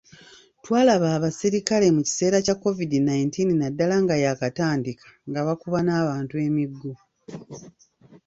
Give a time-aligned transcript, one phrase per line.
[0.63, 6.91] Twalaba abaserikale mu kiseera kya Covid nineteen naddala nga yaakatandika nga bakuba n'abantu emiggo